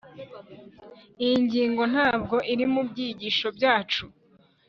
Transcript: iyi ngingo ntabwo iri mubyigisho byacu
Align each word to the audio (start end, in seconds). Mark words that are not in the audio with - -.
iyi 1.23 1.35
ngingo 1.45 1.83
ntabwo 1.93 2.35
iri 2.53 2.65
mubyigisho 2.73 3.47
byacu 3.57 4.03